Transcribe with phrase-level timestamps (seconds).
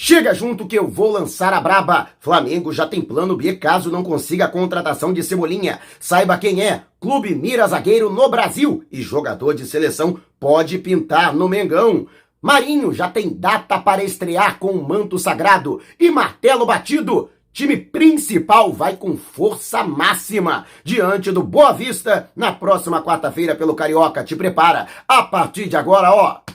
[0.00, 2.10] Chega junto que eu vou lançar a braba.
[2.20, 5.80] Flamengo já tem plano B caso não consiga a contratação de Cebolinha.
[5.98, 6.84] Saiba quem é.
[7.00, 12.06] Clube mira zagueiro no Brasil e jogador de seleção pode pintar no Mengão.
[12.40, 17.30] Marinho já tem data para estrear com o manto sagrado e martelo batido.
[17.52, 24.22] Time principal vai com força máxima diante do Boa Vista na próxima quarta-feira pelo Carioca.
[24.22, 24.86] Te prepara.
[25.08, 26.47] A partir de agora, ó,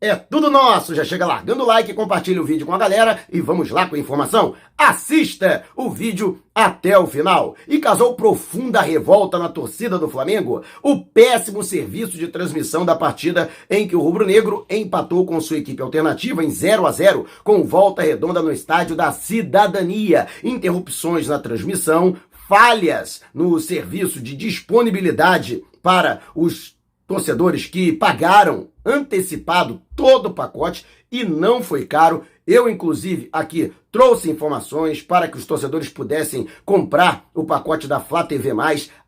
[0.00, 0.94] é tudo nosso!
[0.94, 3.96] Já chega largando o like, compartilha o vídeo com a galera e vamos lá com
[3.96, 4.54] a informação.
[4.76, 7.54] Assista o vídeo até o final.
[7.68, 13.50] E causou profunda revolta na torcida do Flamengo o péssimo serviço de transmissão da partida
[13.68, 17.62] em que o Rubro Negro empatou com sua equipe alternativa em 0 a 0 com
[17.62, 20.28] volta redonda no estádio da Cidadania.
[20.42, 22.16] Interrupções na transmissão,
[22.48, 26.79] falhas no serviço de disponibilidade para os
[27.10, 32.22] torcedores que pagaram antecipado todo o pacote e não foi caro.
[32.46, 38.22] Eu, inclusive, aqui trouxe informações para que os torcedores pudessem comprar o pacote da Flá
[38.22, 38.50] TV.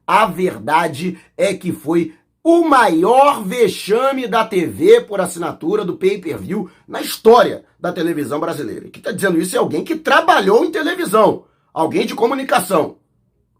[0.04, 2.12] A verdade é que foi
[2.42, 8.90] o maior vexame da TV por assinatura do pay-per-view na história da televisão brasileira.
[8.90, 12.96] Quem está dizendo isso é alguém que trabalhou em televisão, alguém de comunicação.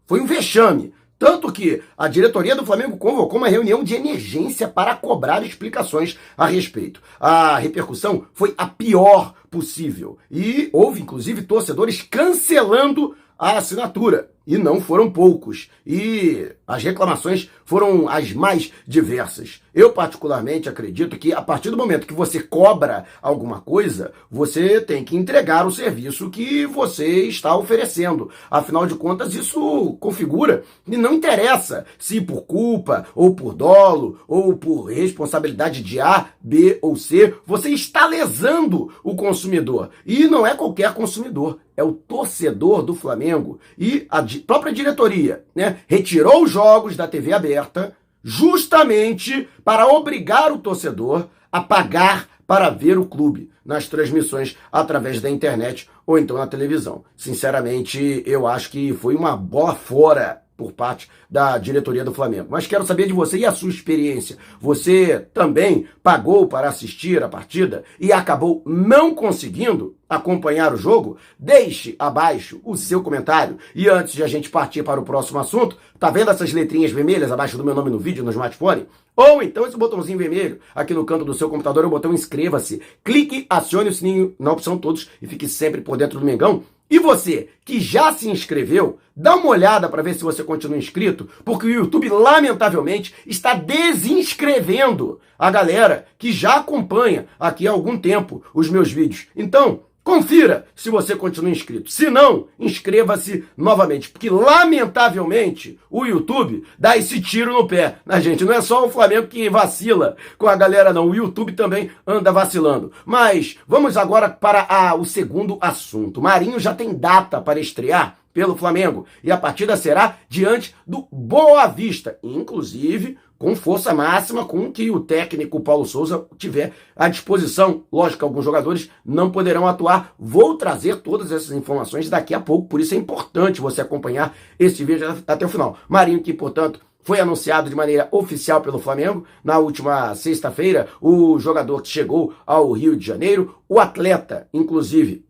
[0.05, 0.93] Foi um vexame.
[1.23, 6.45] Tanto que a diretoria do Flamengo convocou uma reunião de emergência para cobrar explicações a
[6.45, 7.01] respeito.
[7.17, 10.17] A repercussão foi a pior possível.
[10.29, 14.31] E houve, inclusive, torcedores cancelando a assinatura.
[14.45, 15.69] E não foram poucos.
[15.85, 19.61] E as reclamações foram as mais diversas.
[19.73, 25.03] Eu, particularmente, acredito que a partir do momento que você cobra alguma coisa, você tem
[25.03, 28.29] que entregar o serviço que você está oferecendo.
[28.51, 34.55] Afinal de contas, isso configura e não interessa se por culpa, ou por dolo, ou
[34.55, 39.89] por responsabilidade de A, B ou C, você está lesando o consumidor.
[40.05, 45.79] E não é qualquer consumidor é o torcedor do Flamengo e a própria diretoria, né,
[45.87, 52.97] retirou os jogos da TV aberta justamente para obrigar o torcedor a pagar para ver
[52.97, 57.03] o clube nas transmissões através da internet ou então na televisão.
[57.15, 62.47] Sinceramente, eu acho que foi uma bola fora por parte da diretoria do Flamengo.
[62.49, 64.37] Mas quero saber de você e a sua experiência.
[64.59, 71.17] Você também pagou para assistir a partida e acabou não conseguindo acompanhar o jogo?
[71.39, 73.57] Deixe abaixo o seu comentário.
[73.73, 77.31] E antes de a gente partir para o próximo assunto, tá vendo essas letrinhas vermelhas
[77.31, 78.85] abaixo do meu nome no vídeo no smartphone?
[79.15, 82.81] Ou então esse botãozinho vermelho aqui no canto do seu computador o botão inscreva-se.
[83.03, 86.99] Clique, acione o sininho na opção todos e fique sempre por dentro do Mengão e
[86.99, 91.65] você que já se inscreveu, dá uma olhada para ver se você continua inscrito, porque
[91.65, 98.69] o YouTube, lamentavelmente, está desinscrevendo a galera que já acompanha aqui há algum tempo os
[98.69, 99.27] meus vídeos.
[99.35, 101.89] Então, Confira se você continua inscrito.
[101.89, 108.43] Se não, inscreva-se novamente, porque lamentavelmente o YouTube dá esse tiro no pé na gente.
[108.43, 111.09] Não é só o Flamengo que vacila com a galera, não.
[111.09, 112.91] O YouTube também anda vacilando.
[113.05, 116.21] Mas vamos agora para a, o segundo assunto.
[116.21, 121.67] Marinho já tem data para estrear pelo Flamengo e a partida será diante do Boa
[121.67, 122.17] Vista.
[122.21, 127.83] Inclusive, com força máxima, com que o técnico Paulo Souza tiver à disposição.
[127.91, 130.15] Lógico alguns jogadores não poderão atuar.
[130.17, 134.85] Vou trazer todas essas informações daqui a pouco, por isso é importante você acompanhar esse
[134.85, 135.77] vídeo até o final.
[135.89, 141.81] Marinho, que portanto foi anunciado de maneira oficial pelo Flamengo na última sexta-feira, o jogador
[141.81, 145.25] que chegou ao Rio de Janeiro, o atleta, inclusive,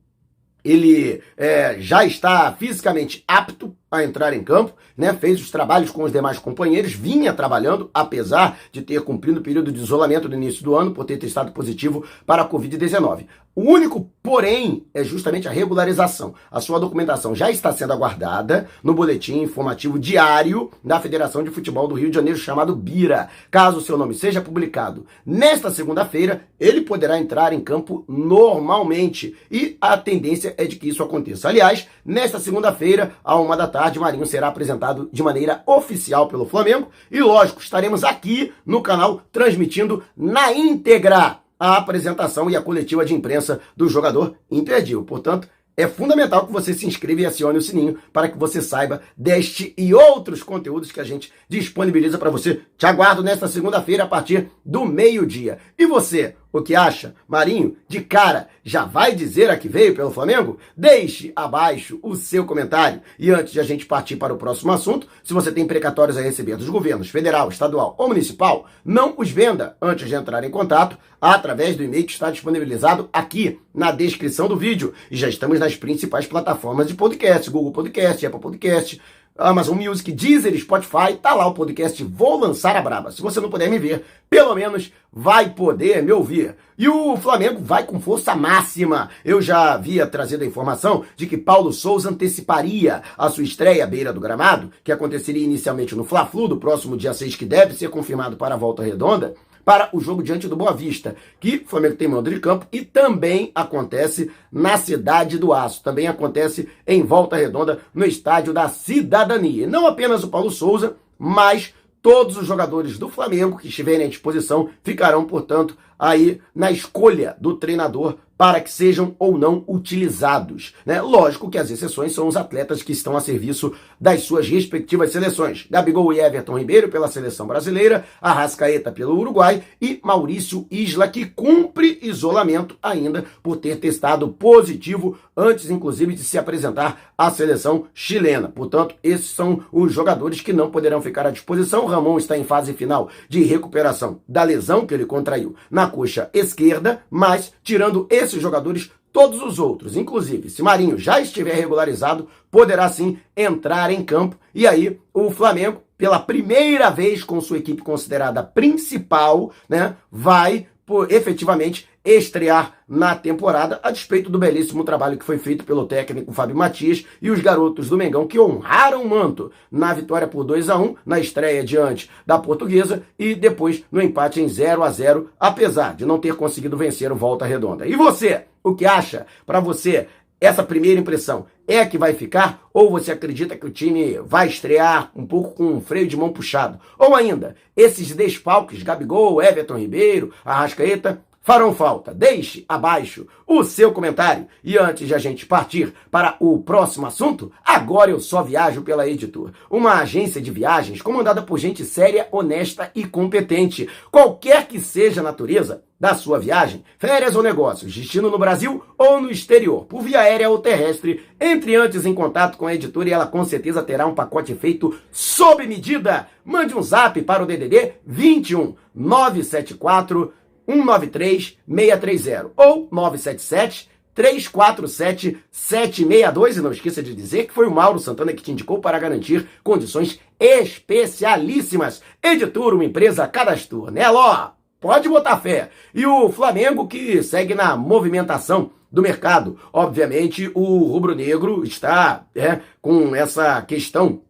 [0.64, 5.14] ele é, já está fisicamente apto a entrar em campo, né?
[5.14, 9.72] Fez os trabalhos com os demais companheiros, vinha trabalhando, apesar de ter cumprido o período
[9.72, 13.26] de isolamento no início do ano por ter testado positivo para a Covid-19.
[13.56, 16.34] O único, porém, é justamente a regularização.
[16.50, 21.88] A sua documentação já está sendo aguardada no boletim informativo diário da Federação de Futebol
[21.88, 23.30] do Rio de Janeiro, chamado BIRA.
[23.52, 29.78] Caso o seu nome seja publicado nesta segunda-feira, ele poderá entrar em campo normalmente e
[29.80, 31.48] a tendência é de que isso aconteça.
[31.48, 36.46] Aliás, nesta segunda-feira, a uma da tarde, tarde, Marinho será apresentado de maneira oficial pelo
[36.46, 43.04] Flamengo e, lógico, estaremos aqui no canal transmitindo na íntegra a apresentação e a coletiva
[43.04, 45.04] de imprensa do jogador imperdível.
[45.04, 49.02] Portanto, é fundamental que você se inscreva e acione o sininho para que você saiba
[49.18, 52.62] deste e outros conteúdos que a gente disponibiliza para você.
[52.78, 55.58] Te aguardo nesta segunda-feira a partir do meio-dia.
[55.78, 57.16] E você, o que acha?
[57.28, 60.60] Marinho, de cara, já vai dizer a que veio pelo Flamengo?
[60.78, 63.02] Deixe abaixo o seu comentário.
[63.18, 66.22] E antes de a gente partir para o próximo assunto, se você tem precatórios a
[66.22, 70.96] receber dos governos federal, estadual ou municipal, não os venda antes de entrar em contato
[71.20, 74.94] através do e-mail que está disponibilizado aqui na descrição do vídeo.
[75.10, 79.02] E já estamos nas principais plataformas de podcast, Google Podcast, Apple Podcast,
[79.38, 83.12] Amazon Music, Deezer, Spotify, tá lá o podcast Vou Lançar a Braba.
[83.12, 86.56] Se você não puder me ver, pelo menos vai poder me ouvir.
[86.78, 89.10] E o Flamengo vai com força máxima.
[89.26, 93.88] Eu já havia trazido a informação de que Paulo Souza anteciparia a sua estreia à
[93.88, 97.90] beira do gramado, que aconteceria inicialmente no Fla-Flu do próximo dia 6, que deve ser
[97.90, 101.96] confirmado para a volta redonda para o jogo diante do Boa Vista, que o Flamengo
[101.96, 107.36] tem mando de campo e também acontece na Cidade do Aço, também acontece em Volta
[107.36, 109.68] Redonda, no Estádio da Cidadania.
[109.68, 114.70] Não apenas o Paulo Souza, mas todos os jogadores do Flamengo que estiverem à disposição
[114.84, 120.74] ficarão, portanto, aí na escolha do treinador para que sejam ou não utilizados.
[120.86, 121.02] Né?
[121.02, 125.66] Lógico que as exceções são os atletas que estão a serviço das suas respectivas seleções.
[125.70, 132.00] Gabigol e Everton Ribeiro pela seleção brasileira, Arrascaeta pelo Uruguai e Maurício Isla, que cumpre
[132.02, 138.50] isolamento ainda por ter testado positivo antes, inclusive, de se apresentar à seleção chilena.
[138.50, 141.86] Portanto, esses são os jogadores que não poderão ficar à disposição.
[141.86, 147.04] Ramon está em fase final de recuperação da lesão que ele contraiu na coxa esquerda,
[147.10, 153.20] mas tirando esses jogadores, todos os outros, inclusive se Marinho já estiver regularizado, poderá sim
[153.38, 154.36] entrar em campo.
[154.54, 161.12] E aí o Flamengo, pela primeira vez com sua equipe considerada principal, né, vai por,
[161.12, 166.56] efetivamente estrear na temporada, a despeito do belíssimo trabalho que foi feito pelo técnico Fábio
[166.56, 170.78] Matias e os garotos do Mengão que honraram o manto na vitória por 2 a
[170.78, 175.96] 1 na estreia diante da Portuguesa e depois no empate em 0 a 0 apesar
[175.96, 177.88] de não ter conseguido vencer o Volta Redonda.
[177.88, 179.26] E você, o que acha?
[179.46, 180.08] Para você,
[180.46, 182.62] essa primeira impressão é a que vai ficar?
[182.74, 186.34] Ou você acredita que o time vai estrear um pouco com um freio de mão
[186.34, 186.80] puxado?
[187.00, 192.14] Ou ainda, esses desfalques, Gabigol, Everton Ribeiro, Arrascaeta, farão falta.
[192.14, 194.48] Deixe abaixo o seu comentário.
[194.64, 199.08] E antes de a gente partir para o próximo assunto, agora eu só viajo pela
[199.08, 203.88] Editor, uma agência de viagens comandada por gente séria, honesta e competente.
[204.10, 209.22] Qualquer que seja a natureza da sua viagem, férias ou negócios, destino no Brasil ou
[209.22, 213.14] no exterior, por via aérea ou terrestre, entre antes em contato com a editora e
[213.14, 216.28] ela com certeza terá um pacote feito sob medida.
[216.44, 220.34] Mande um zap para o DDD 21 974
[220.68, 228.00] 193 630 ou 977 347 762 e não esqueça de dizer que foi o Mauro
[228.00, 232.02] Santana que te indicou para garantir condições especialíssimas.
[232.22, 234.52] Editor, uma empresa cadastro, né, Ló?
[234.80, 235.70] Pode botar fé.
[235.94, 239.58] E o Flamengo que segue na movimentação do mercado.
[239.72, 244.22] Obviamente, o rubro-negro está é, com essa questão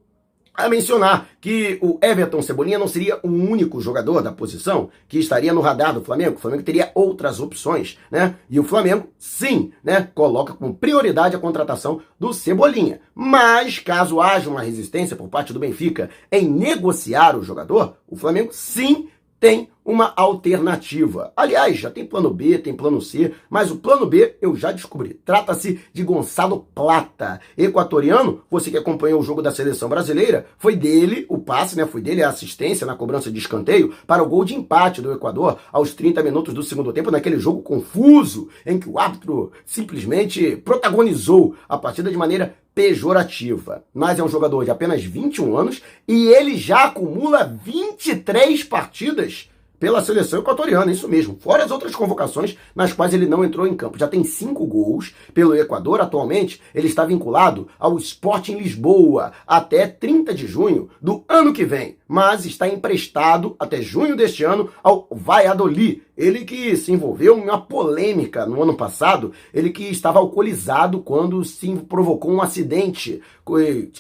[0.59, 5.53] a mencionar que o Everton Cebolinha não seria o único jogador da posição que estaria
[5.53, 6.37] no radar do Flamengo.
[6.37, 8.35] O Flamengo teria outras opções, né?
[8.51, 13.01] E o Flamengo, sim, né, coloca como prioridade a contratação do Cebolinha.
[13.15, 18.51] Mas caso haja uma resistência por parte do Benfica em negociar o jogador, o Flamengo
[18.53, 19.09] sim
[19.41, 21.33] tem uma alternativa.
[21.35, 25.15] Aliás, já tem plano B, tem plano C, mas o plano B eu já descobri.
[25.25, 28.43] Trata-se de Gonçalo Plata, equatoriano.
[28.51, 31.87] Você que acompanhou o jogo da seleção brasileira, foi dele o passe, né?
[31.87, 35.59] Foi dele a assistência na cobrança de escanteio para o gol de empate do Equador
[35.73, 41.55] aos 30 minutos do segundo tempo, naquele jogo confuso em que o árbitro simplesmente protagonizou
[41.67, 43.83] a partida de maneira pejorativa.
[43.93, 50.01] Mas é um jogador de apenas 21 anos e ele já acumula 23 partidas pela
[50.01, 51.37] seleção equatoriana, isso mesmo.
[51.41, 53.99] Fora as outras convocações nas quais ele não entrou em campo.
[53.99, 56.01] Já tem cinco gols pelo Equador.
[56.01, 61.98] Atualmente, ele está vinculado ao Sporting Lisboa até 30 de junho do ano que vem,
[62.09, 66.03] mas está emprestado até junho deste ano ao Valladolid.
[66.17, 71.45] Ele que se envolveu em uma polêmica no ano passado, ele que estava alcoolizado quando
[71.45, 73.21] se provocou um acidente,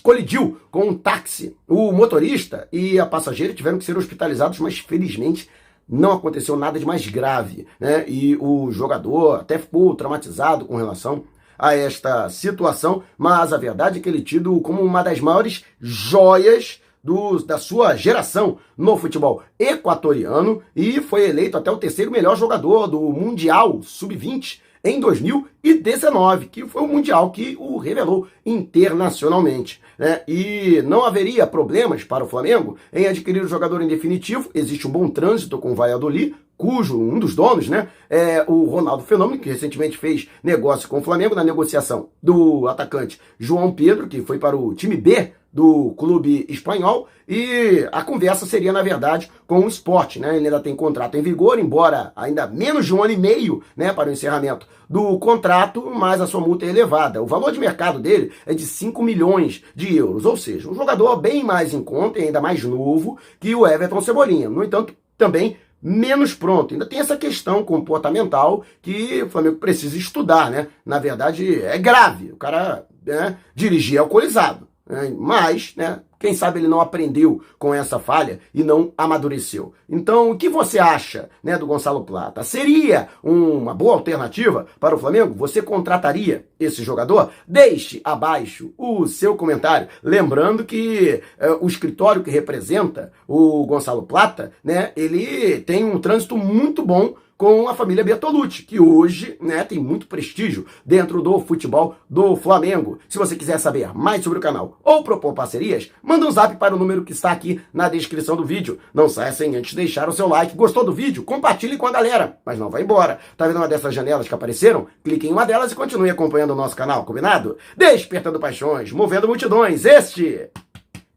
[0.02, 1.54] colidiu com um táxi.
[1.68, 5.48] O motorista e a passageira tiveram que ser hospitalizados, mas felizmente
[5.88, 8.04] não aconteceu nada de mais grave, né?
[8.08, 11.24] E o jogador até ficou traumatizado com relação
[11.58, 15.64] a esta situação, mas a verdade é que ele é tido como uma das maiores
[15.80, 22.36] joias do, da sua geração no futebol equatoriano e foi eleito até o terceiro melhor
[22.36, 29.80] jogador do Mundial Sub-20 em 2019, que foi o Mundial que o revelou internacionalmente.
[29.98, 30.22] Né?
[30.28, 34.90] E não haveria problemas para o Flamengo em adquirir o jogador em definitivo, existe um
[34.90, 39.48] bom trânsito com o Valladolid, cujo um dos donos, né, é o Ronaldo Fenômeno, que
[39.48, 44.56] recentemente fez negócio com o Flamengo na negociação do atacante João Pedro, que foi para
[44.56, 50.18] o time B do clube espanhol e a conversa seria, na verdade, com o esporte.
[50.18, 50.36] Né?
[50.36, 53.92] Ele ainda tem contrato em vigor, embora ainda menos de um ano e meio né,
[53.92, 57.22] para o encerramento do contrato, mas a sua multa é elevada.
[57.22, 61.16] O valor de mercado dele é de 5 milhões de euros, ou seja, um jogador
[61.16, 64.48] bem mais em conta e ainda mais novo que o Everton Cebolinha.
[64.48, 66.74] No entanto, também menos pronto.
[66.74, 70.68] Ainda tem essa questão comportamental que o Flamengo precisa estudar, né?
[70.84, 72.32] Na verdade, é grave.
[72.32, 74.67] O cara né, dirigir alcoolizado.
[74.88, 75.14] Né?
[75.16, 79.72] Mas, né, quem sabe ele não aprendeu com essa falha e não amadureceu.
[79.88, 82.42] Então, o que você acha né, do Gonçalo Plata?
[82.42, 85.34] Seria uma boa alternativa para o Flamengo?
[85.34, 87.30] Você contrataria esse jogador?
[87.46, 89.88] Deixe abaixo o seu comentário.
[90.02, 96.36] Lembrando que eh, o escritório que representa o Gonçalo Plata, né, ele tem um trânsito
[96.36, 101.94] muito bom com a família Bertolucci, que hoje né, tem muito prestígio dentro do futebol
[102.10, 102.98] do Flamengo.
[103.08, 106.74] Se você quiser saber mais sobre o canal ou propor parcerias, manda um zap para
[106.74, 108.80] o número que está aqui na descrição do vídeo.
[108.92, 110.56] Não saia sem antes deixar o seu like.
[110.56, 111.22] Gostou do vídeo?
[111.22, 112.38] Compartilhe com a galera.
[112.44, 113.20] Mas não vai embora.
[113.36, 114.88] Tá vendo uma dessas janelas que apareceram?
[115.04, 117.56] Clique em uma delas e continue acompanhando o nosso canal, combinado?
[117.76, 119.84] Despertando paixões, movendo multidões.
[119.84, 120.50] Este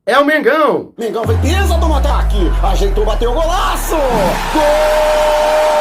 [0.05, 0.93] é o Mengão.
[0.99, 2.37] Mengão foi pesa do ataque.
[2.61, 3.95] Ajeitou, bateu o golaço.
[4.53, 5.80] Gol!